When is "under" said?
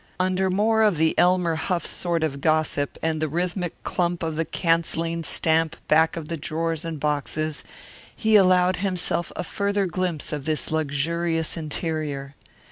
0.19-0.49